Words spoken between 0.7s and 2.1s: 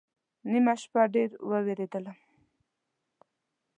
شپه ډېر ووېرېدم